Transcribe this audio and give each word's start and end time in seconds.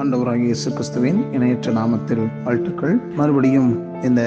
ஆண்டவராகிய 0.00 0.44
இயேசு 0.44 0.70
கிறிஸ்துவின் 0.70 1.32
இணையற்ற 1.32 1.72
நாமத்தில் 1.72 2.22
வாழ்த்துக்கள். 2.44 3.00
மறுபடியும் 3.16 4.02
இந்த 4.02 4.22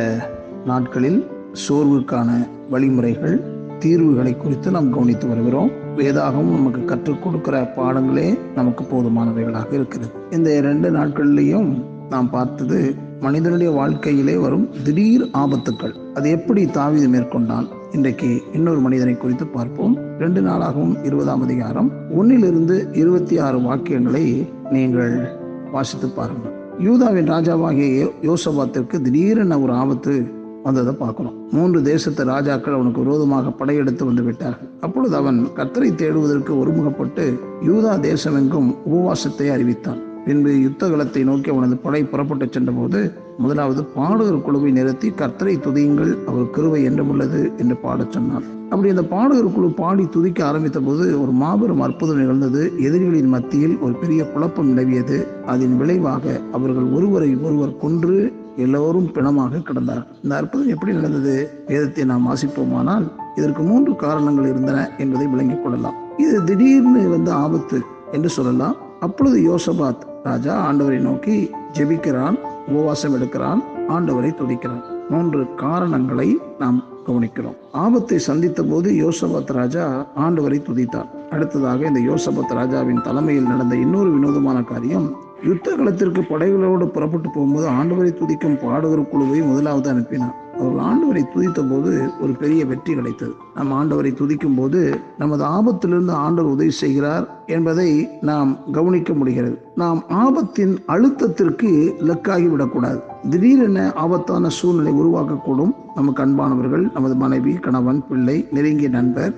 நாட்களில் 0.65 1.27
சோர்வுக்கான 1.67 2.47
வழிமுறைகள் 2.69 3.41
தீர்வுகளை 3.79 4.37
குறித்து 4.37 4.71
நாம் 4.71 4.89
கவனித்து 4.89 5.27
வருகிறோம். 5.27 5.71
வேதாகவும் 5.97 6.51
நமக்கு 6.57 6.85
கற்றுக் 6.85 7.23
கொடுக்கிற 7.23 7.73
பாடங்களே 7.77 8.39
நமக்கு 8.55 8.83
போதுமானவைகளாக 8.83 9.73
இருக்கிறது. 9.73 10.11
இந்த 10.29 10.55
இரண்டு 10.55 10.91
நாட்கள்லையும் 10.91 11.83
நாம் 12.09 12.29
பார்த்தது 12.29 12.95
மனிதனுடைய 13.19 13.71
வாழ்க்கையிலே 13.71 14.35
வரும் 14.35 14.69
திடீர் 14.83 15.29
ஆபத்துக்கள். 15.33 15.95
அது 16.13 16.29
எப்படி 16.29 16.65
தாவீது 16.65 17.07
மேற்கொண்டான்? 17.07 17.67
இன்றைக்கு 17.91 18.41
இன்னொரு 18.53 18.79
மனிதனை 18.79 19.17
குறித்து 19.17 19.47
பார்ப்போம். 19.47 19.97
ரெண்டு 20.19 20.41
நாளாகவும் 20.41 21.05
இருபதாம் 21.05 21.41
அதிகாரம் 21.41 21.91
ஒன்னிலிருந்து 22.19 22.95
இருபத்தி 22.95 23.37
ஆறு 23.37 23.59
வாக்கியங்களை 23.59 24.47
நீங்கள் 24.69 25.41
வாசித்து 25.73 26.09
பாருங்கள் 26.09 26.51
யூதாவின் 26.79 27.29
ராஜாவாகிய 27.29 28.03
யோ- 28.03 28.11
யோசபாத்திற்கு 28.21 29.01
திடீரென 29.01 29.59
ஒரு 29.59 29.73
ஆபத்து 29.73 30.41
வந்ததை 30.63 30.93
பார்க்கணும். 30.93 31.47
மூன்று 31.51 31.81
தேசத்து 31.81 32.23
ராஜாக்கள் 32.23 32.73
அவனுக்கு 32.73 33.03
விரோதமாக 33.03 33.51
படையெடுத்து 33.51 34.05
வந்து 34.05 34.23
விட்டார்கள். 34.23 34.69
அப்பொழுது 34.79 35.15
அவன் 35.15 35.47
கர்த்தரை 35.55 35.95
தேடுவதற்கு 35.95 36.53
ஒருமுகப்பட்டு 36.53 37.39
யூதா 37.65 37.99
தேசமெங்கும் 37.99 38.75
உபவாசத்தை 38.93 39.51
அறிவித்தான். 39.51 39.97
பின்பு 40.25 40.61
யுத்த 40.61 40.89
களத்தை 40.89 41.23
நோக்கி 41.23 41.51
அவனது 41.51 41.77
படை 41.77 42.03
புறப்பட்டு 42.03 42.47
சென்றபோது 42.51 43.22
முதலாவது 43.37 43.83
பாடகர் 43.83 44.41
குழுவை 44.41 44.71
நிறுத்தி 44.71 45.09
கர்த்தரை 45.09 45.55
துதியுங்கள் 45.59 46.23
அவர் 46.23 46.51
கிருவை 46.55 46.81
என்றமுள்ளது 46.89 47.57
என்று 47.57 47.75
பாடச் 47.75 48.11
சொன்னார். 48.11 48.41
அப்படி 48.69 48.89
அந்த 48.89 49.03
பாடகர் 49.03 49.51
குழு 49.51 49.69
பாடி 49.69 50.09
துதிக்க 50.09 50.45
ஆரம்பித்த 50.45 50.79
போது 50.79 51.21
ஒரு 51.21 51.31
மாபெரும் 51.31 51.81
அற்புதம் 51.81 52.17
நிகழ்ந்தது. 52.17 52.73
எதிரிகளின் 52.79 53.27
மத்தியில் 53.27 53.77
ஒரு 53.77 53.93
பெரிய 53.93 54.25
குழப்பம் 54.25 54.77
நிலவியது. 54.77 55.43
அதன் 55.45 55.77
விளைவாக 55.77 56.39
அவர்கள் 56.51 56.83
ஒருவரை 56.83 57.35
ஒருவர் 57.35 57.77
கொன்று 57.77 58.33
எல்லோரும் 58.55 59.11
பிணமாக 59.11 59.57
கிடந்தார் 59.57 60.05
இந்த 60.23 60.35
அற்புதம் 60.35 60.67
எப்படி 60.67 60.93
நடந்தது? 60.93 61.49
வேதத்தை 61.67 62.05
நாம் 62.05 62.27
வாசிப்போமானால் 62.29 63.11
இதற்கு 63.35 63.61
மூன்று 63.61 63.95
காரணங்கள் 63.95 64.49
இருந்தன 64.49 64.89
என்பதை 64.97 65.27
விளங்கிக் 65.27 65.63
கொள்ளலாம். 65.63 65.93
இது 66.17 66.43
திடீர்னு 66.43 67.09
வந்து 67.09 67.31
ஆபத்து 67.31 67.81
என்று 68.11 68.29
சொல்லலாம். 68.29 68.75
அப்பொழுது 68.99 69.55
யோசபாத் 69.55 70.03
ராஜா 70.23 70.71
ஆண்டவரை 70.71 70.99
நோக்கி 70.99 71.49
ஜெபிக்கிறான் 71.73 72.37
உபவாசம் 72.67 73.13
எடுக்கிறான் 73.13 73.59
ஆண்டவரை 73.87 74.33
துதிக்கிறான். 74.33 74.83
மூன்று 75.09 75.55
காரணங்களை 75.55 76.39
நாம் 76.63 76.77
கவனிக்கிறோம். 77.07 77.57
ஆபத்தை 77.85 78.17
சந்தித்த 78.27 78.61
போது 78.63 78.89
யோசபத் 79.03 79.51
ராஜா 79.57 79.85
ஆண்டவரை 80.23 80.59
துதித்தார். 80.67 81.09
அடுத்ததாக 81.29 81.89
இந்த 81.89 82.01
யோசபத் 82.09 82.53
ராஜாவின் 82.59 83.05
தலைமையில் 83.07 83.51
நடந்த 83.51 83.75
இன்னொரு 83.85 84.09
வினோதமான 84.15 84.61
காரியம் 84.71 85.07
யுத்த 85.47 85.69
களத்திற்கு 85.77 86.21
படைகளோடு 86.29 86.85
புறப்பட்டு 86.95 87.29
போகும்போது 87.29 87.67
ஆண்டவரை 87.79 88.11
துதிக்கும் 88.19 88.59
பாடகர் 88.61 89.09
குழுவை 89.09 89.39
முதலாவது 89.41 89.87
அனுப்பினார். 89.93 90.35
அவர்கள் 90.57 90.85
ஆண்டவரை 90.89 91.23
துதித்த 91.33 91.59
போது 91.71 91.91
ஒரு 92.21 92.33
பெரிய 92.41 92.61
வெற்றி 92.69 92.91
கிடைத்தது. 92.93 93.33
நாம் 93.55 93.73
ஆண்டவரை 93.79 94.11
துதிக்கும் 94.19 94.57
போது 94.57 94.81
நமது 95.17 95.43
ஆபத்திலிருந்து 95.57 96.15
ஆண்டவர் 96.25 96.53
உதவி 96.55 96.73
செய்கிறார் 96.81 97.25
என்பதை 97.55 97.89
நாம் 98.21 98.51
கவனிக்க 98.71 99.13
முடிகிறது. 99.13 99.57
நாம் 99.75 100.01
ஆபத்தின் 100.23 100.73
அழுத்தத்திற்கு 100.87 101.71
லக்காகி 102.09 102.49
விடக்கூடாது 102.51 103.01
திடீரென 103.29 103.87
ஆபத்தான 104.05 104.49
சூழ்நிலை 104.59 104.93
உருவாக்கக்கூடும். 105.01 105.73
நமக்கு 105.95 106.21
அன்பானவர்கள் 106.23 106.83
நமது 106.93 107.15
மனைவி 107.23 107.51
கணவன் 107.65 107.99
பிள்ளை 108.07 108.35
நெருங்கிய 108.55 108.89
நண்பர் 108.95 109.33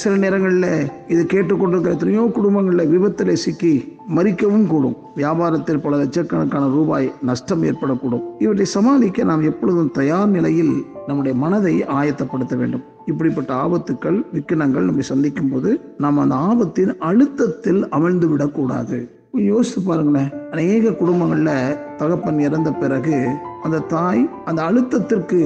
சில 0.00 0.12
நேரங்களில் 0.24 0.72
இது 1.12 1.22
கேட்டுக்கொண்டிருக்கிற 1.32 1.94
எத்தனையோ 1.96 2.24
குடும்பங்களில் 2.36 2.90
விபத்தில் 2.92 3.40
சிக்கி 3.44 3.72
மறிக்கவும் 4.16 4.66
கூடும். 4.72 4.96
வியாபாரத்தில் 5.16 5.82
பல 5.84 5.96
லட்சக்கணக்கான 6.02 6.68
ரூபாய் 6.76 7.06
நஷ்டம் 7.28 7.62
ஏற்படக்கூடும். 7.62 8.24
இவற்றை 8.38 8.66
சமாளிக்க 8.76 9.24
நாம் 9.30 9.48
எப்பொழுதும் 9.50 9.94
தயார் 9.98 10.32
நிலையில் 10.36 10.74
நம்முடைய 11.06 11.34
மனதை 11.44 11.74
ஆயத்தப்படுத்த 11.98 12.56
வேண்டும். 12.62 12.84
இப்படிப்பட்ட 13.10 13.52
ஆபத்துக்கள் 13.64 14.18
விக்கினங்கள் 14.34 14.88
நம்மை 14.88 15.06
சந்திக்கும் 15.12 15.50
போது 15.52 15.70
நாம் 16.04 16.22
அந்த 16.24 16.36
ஆபத்தின் 16.50 16.92
அழுத்தத்தில் 17.10 17.80
அமிழ்ந்து 17.96 18.28
விடக்கூடாது 18.32 18.98
யோசித்து 19.50 19.80
பாருங்களேன். 19.80 20.30
அநேக 20.52 20.92
குடும்பங்கள்ல 21.00 21.50
தகப்பன் 21.96 22.40
இறந்த 22.46 22.70
பிறகு 22.82 23.16
அந்த 23.62 23.84
தாய் 23.94 24.22
அந்த 24.44 24.60
அழுத்தத்திற்கு 24.68 25.40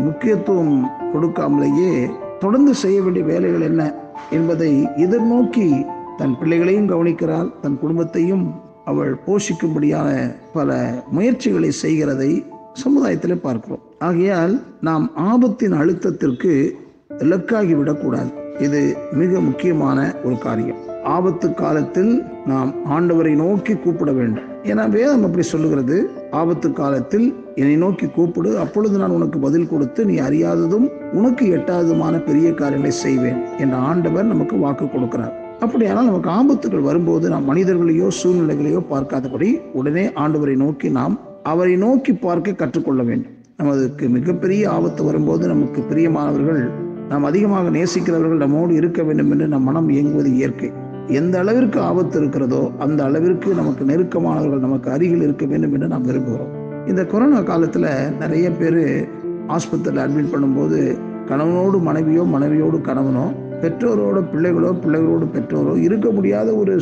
முக்கியத்துவம் 0.00 0.90
கொடுக்காமலேயே 1.14 2.10
தொடர்ந்து 2.38 2.74
செய்ய 2.74 3.02
வேண்டிய 3.02 3.24
வேலைகள் 3.24 3.60
என்ன 3.60 3.94
என்பதை 4.30 4.82
எதிர்நோக்கி 4.82 5.86
தன் 6.16 6.38
பிள்ளைகளையும் 6.38 6.88
கவனிக்கிறாள். 6.88 7.50
தன் 7.60 7.78
குடும்பத்தையும் 7.78 8.54
அவள் 8.84 9.20
போஷிக்கும்படியான 9.26 10.34
பல 10.52 10.94
முயற்சிகளை 11.10 11.70
செய்கிறதை 11.70 12.44
சமுதாயத்தில் 12.72 13.40
பார்க்கிறோம். 13.40 13.82
ஆகையால் 13.98 14.62
நாம் 14.80 15.10
ஆபத்தின் 15.16 15.76
அழுத்தத்திற்கு 15.80 16.70
இலக்காகி 17.18 17.74
விடக்கூடாது 17.74 18.32
இது 18.58 18.96
மிக 19.12 19.40
முக்கியமான 19.40 20.14
ஒரு 20.24 20.38
காரியம். 20.38 20.85
ஆபத்து 21.14 21.48
காலத்தில் 21.60 22.12
நாம் 22.50 22.70
ஆண்டவரை 22.96 23.32
நோக்கி 23.40 23.74
கூப்பிட 23.74 24.10
வேண்டும். 24.12 24.46
ஏன்னா 24.70 24.84
வேதம் 24.94 25.24
அப்படி 25.26 25.44
சொல்லுகிறது. 25.50 25.96
ஆபத்து 26.40 26.68
காலத்தில் 26.78 27.26
என்னை 27.60 27.76
நோக்கி 27.82 28.06
கூப்பிடு 28.16 28.50
அப்பொழுது 28.64 28.94
நான் 29.02 29.14
உனக்கு 29.18 29.38
பதில் 29.38 29.68
கொடுத்து 29.72 30.00
நீ 30.04 30.14
அறியாததும் 30.28 30.86
உனக்கு 31.18 31.44
எட்டாததுமான 31.56 32.14
பெரிய 32.28 32.48
காரியங்களை 32.60 32.94
செய்வேன் 33.02 33.38
என்ற 33.64 33.76
ஆண்டவர் 33.90 34.32
நமக்கு 34.32 34.56
வாக்கு 34.64 34.86
கொடுக்கிறார். 34.86 35.34
அப்படியானால் 35.64 36.08
நமக்கு 36.10 36.30
ஆபத்துகள் 36.38 36.88
வரும்போது 36.88 37.28
நாம் 37.34 37.48
மனிதர்களையோ 37.50 38.08
சூழ்நிலைகளையோ 38.20 38.80
பார்க்காதபடி 38.90 39.50
உடனே 39.80 40.04
ஆண்டவரை 40.24 40.56
நோக்கி 40.64 40.90
நாம் 40.98 41.14
அவரை 41.52 41.76
நோக்கி 41.84 42.14
பார்க்க 42.26 42.60
கற்றுக்கொள்ள 42.62 43.02
வேண்டும். 43.02 43.34
நமக்கு 43.60 44.06
மிகப்பெரிய 44.16 44.62
ஆபத்து 44.70 45.02
வரும்போது 45.04 45.44
நமக்கு 45.52 45.82
பிரியமானவர்கள் 45.90 46.64
நாம் 47.10 47.26
அதிகமாக 47.28 47.70
நேசிக்கிறவர்கள் 47.76 48.42
நம்மோடு 48.44 48.72
இருக்க 48.74 49.00
வேண்டும் 49.08 49.30
என்று 49.34 49.46
நம் 49.52 49.66
மனம் 49.68 49.88
இயங்குவது 49.94 50.30
இயற்கை. 50.38 50.68
எந்த 51.08 51.38
அளவிற்கு 51.38 51.80
ஆபத்து 51.80 52.20
இருக்கிறதோ 52.20 52.70
அந்த 52.78 53.04
அளவிற்கு 53.04 53.54
நமக்கு 53.54 53.84
நெருக்கமானவர்கள் 53.84 54.58
நமக்கு 54.58 54.90
அருகில் 54.90 55.22
இருக்க 55.22 55.46
வேண்டும் 55.46 55.72
என்று 55.72 55.88
நாம் 55.88 56.06
விரும்புகிறோம். 56.06 56.52
இந்த 56.86 57.04
கொரோனா 57.04 57.40
காலத்தில் 57.40 58.16
நிறைய 58.18 58.50
பேர் 58.50 59.08
ஆஸ்பத்திரியில் 59.48 60.02
அட்மிட் 60.04 60.32
பண்ணும்போது 60.32 60.98
கணவனோடு 61.26 61.80
மனைவியோ 61.80 62.22
மனைவியோடு 62.22 62.78
கணவனோ 62.78 63.32
பெற்றோரோட 63.60 64.24
பிள்ளைகளோ 64.32 64.80
பிள்ளைகளோடு 64.80 65.28
பெற்றோரோ 65.34 65.82
இருக்க 65.82 66.10
முடியாத 66.10 66.54
ஒரு 66.54 66.80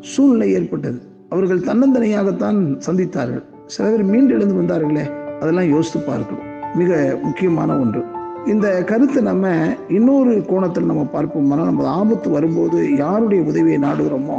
சூழ்நிலை 0.00 0.52
ஏற்பட்டது. 0.52 1.00
அவர்கள் 1.28 1.60
தன்னந்தனியாகத்தான் 1.60 2.78
சந்தித்தார்கள். 2.86 3.44
சில 3.66 3.90
பேர் 3.90 4.04
மீண்டு 4.04 4.34
எழுந்து 4.34 4.54
வந்தார்களே 4.54 5.04
அதெல்லாம் 5.40 5.68
யோசித்து 5.68 6.00
பார்க்கணும். 6.00 6.44
மிக 6.74 7.18
முக்கியமான 7.22 7.78
ஒன்று. 7.78 8.02
இந்த 8.52 8.66
கருத்தை 8.88 9.22
நம்ம 9.22 9.46
இன்னொரு 9.88 10.32
கோணத்தில் 10.48 10.88
நம்ம 10.90 11.02
பார்ப்போம்னா 11.14 11.64
நம்ம 11.68 11.86
ஆபத்து 12.00 12.28
வரும்போது 12.30 12.96
யாருடைய 12.96 13.40
உதவியை 13.42 13.78
நாடுகிறோமோ 13.78 14.36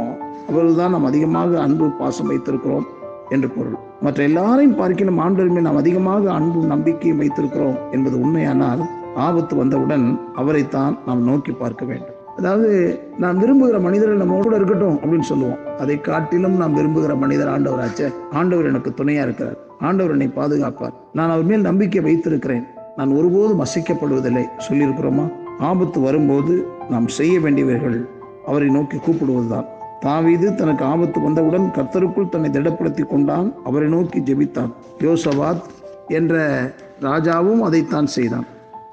அவர்கள் 0.48 0.78
தான் 0.78 0.90
நாம் 0.90 1.08
அதிகமாக 1.10 1.58
அன்பு 1.60 1.86
பாசம் 1.98 2.30
வைத்திருக்கிறோம் 2.30 2.86
என்று 3.28 3.48
பொருள். 3.48 3.76
மற்ற 4.02 4.22
எல்லாரையும் 4.22 4.76
பார்க்கணும் 4.76 5.20
ஆண்டவருமே 5.24 5.60
நாம் 5.66 5.80
அதிகமாக 5.82 6.30
அன்பு 6.32 6.60
நம்பிக்கையும் 6.64 7.20
வைத்திருக்கிறோம் 7.22 7.76
என்பது 7.90 8.16
உண்மையானால் 8.20 8.82
ஆபத்து 9.26 9.56
வந்தவுடன் 9.56 10.06
அவரைத்தான் 10.34 10.96
நாம் 11.06 11.22
நோக்கி 11.22 11.52
பார்க்க 11.52 11.84
வேண்டும். 11.84 12.16
அதாவது 12.36 12.70
நாம் 13.18 13.38
விரும்புகிற 13.38 13.78
மனிதர்கள் 13.80 14.22
நம்ம 14.22 14.40
கூட 14.40 14.56
இருக்கட்டும் 14.56 14.98
அப்படின்னு 15.02 15.28
சொல்லுவோம். 15.32 15.60
அதை 15.78 16.00
காட்டிலும் 16.00 16.56
நாம் 16.56 16.76
விரும்புகிற 16.76 17.14
மனிதர் 17.18 17.52
ஆண்டவராச்சே. 17.54 18.08
ஆண்டவர் 18.32 18.70
எனக்கு 18.72 18.92
துணையா 19.02 19.22
இருக்கிறார். 19.28 19.60
ஆண்டவர் 19.80 20.16
என்னை 20.18 20.30
பாதுகாப்பார். 20.40 20.96
நான் 21.12 21.30
அவர் 21.30 21.48
மேல் 21.52 21.68
நம்பிக்கை 21.70 22.02
வைத்திருக்கிறேன். 22.08 22.66
நான் 22.98 23.12
ஒருபோதும் 23.12 23.60
அசைக்கப்படுவதில்லை. 23.60 24.44
சொல்லியிருக்கிறோமா? 24.68 25.32
ஆபத்து 25.58 26.00
வரும்போது 26.00 26.66
நாம் 26.90 27.08
செய்ய 27.08 27.40
வேண்டியவர்கள் 27.40 28.08
அவரை 28.46 28.68
நோக்கி 28.68 28.96
கூப்பிடுவதுதான். 28.96 29.64
தாவீது 30.00 30.54
தனக்கு 30.54 30.84
ஆபத்து 30.84 31.20
வந்தவுடன் 31.20 31.70
கர்த்தருக்குள் 31.74 32.28
தன்னை 32.28 32.50
திடப்படுத்தி 32.50 33.06
கொண்டான். 33.06 33.52
அவரை 33.64 33.88
நோக்கி 33.88 34.20
ஜெபித்தான். 34.20 34.72
யோசவாத் 34.98 35.60
என்ற 36.08 36.36
ராஜாவும் 37.02 37.58
அதைத்தான் 37.58 38.06
செய்தான். 38.06 38.46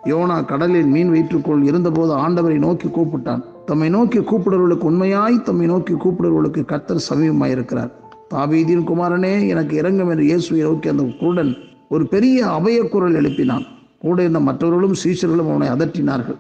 யோனா 0.04 0.46
கடலில் 0.46 0.86
மீன் 0.86 1.10
வயிற்றுக்குள் 1.10 1.64
இருந்தபோது 1.64 2.18
ஆண்டவரை 2.18 2.58
நோக்கி 2.58 2.88
கூப்பிட்டான். 2.88 3.42
தம்மை 3.66 3.90
நோக்கி 3.90 4.20
கூப்பிடுறவர்களுக்கு 4.20 4.84
உண்மையாய் 4.84 5.42
தம்மை 5.42 5.66
நோக்கி 5.66 5.94
கூப்பிடுறவர்களுக்கு 5.94 6.66
கர்த்தர் 6.66 7.06
சமீபமாயிருக்கிறார். 7.10 7.92
இருக்கிறார் 8.30 8.88
குமாரனே 8.88 9.48
எனக்கு 9.48 9.76
இறங்கும் 9.76 10.10
என்று 10.10 10.24
இயேசுவை 10.24 10.64
நோக்கி 10.64 10.90
அந்த 10.90 11.04
குருடன் 11.20 11.56
ஒரு 11.90 12.08
பெரிய 12.08 12.48
அபய 12.48 12.90
குரல் 12.90 13.14
எழுப்பினான். 13.14 13.74
கூட 14.06 14.18
இருந்த 14.22 14.40
மற்றவர்களும் 14.40 15.00
சீஷர்களும் 15.04 15.50
அவனை 15.52 15.68
அதட்டினார்கள். 15.76 16.40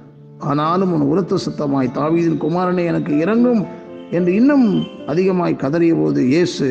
ஆனாலும் 0.50 0.92
அவன் 0.94 1.12
உரத்த 1.12 1.38
சத்தமாய் 1.46 1.96
தாவீதின் 1.98 2.42
குமாரனை 2.44 2.84
எனக்கு 2.86 3.14
இறங்கும் 3.18 3.62
என்று 4.12 4.32
இன்னும் 4.40 4.68
அதிகமாய் 5.08 5.62
கதறிய 5.62 5.94
போது 6.02 6.22
இயேசு 6.28 6.68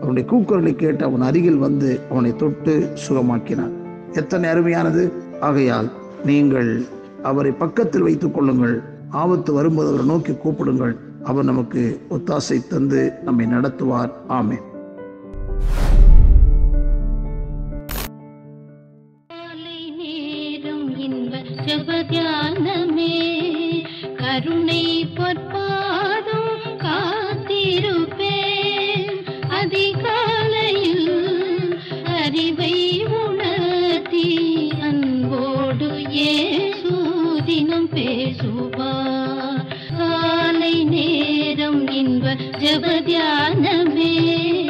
அவனுடைய 0.00 0.24
கூக்குரலை 0.32 0.72
கேட்டு 0.74 1.02
அவன் 1.04 1.24
அருகில் 1.28 1.62
வந்து 1.66 1.90
அவனை 2.10 2.30
தொட்டு 2.36 2.74
சுகமாக்கினான். 3.04 3.72
எத்தனை 4.12 4.46
அருமையானது. 4.50 5.04
ஆகையால் 5.40 5.88
நீங்கள் 6.24 6.70
அவரை 7.22 7.52
பக்கத்தில் 7.62 8.06
வைத்துக் 8.08 8.34
கொள்ளுங்கள். 8.34 8.76
ஆபத்து 9.22 9.50
வரும்போது 9.52 9.88
அவரை 9.88 10.06
நோக்கி 10.06 10.32
கூப்பிடுங்கள். 10.32 10.94
அவர் 11.24 11.44
நமக்கு 11.44 11.82
ஒத்தாசை 12.10 12.58
தந்து 12.68 13.00
நம்மை 13.24 13.46
நடத்துவார். 13.46 14.12
ஆமேன். 14.38 14.64
இன்ப 21.66 21.92
ஜபத்தியானமே 21.92 23.14
கருணை 24.16 25.06
பொற்பாதம் 25.14 26.76
காத்திருப்பேன். 26.76 27.48
அதிகாலையில் 29.48 31.78
அறிவை 32.04 33.04
உணர்த்தி 33.04 34.40
அன்போடு 34.80 36.10
ஏசு 36.10 36.94
தினம் 37.44 37.90
பேசுவா 37.94 38.94
காலை 39.98 40.84
நேரம் 40.84 41.88
இன்ப 41.88 42.34
ஜபத்தியானமே. 42.34 44.65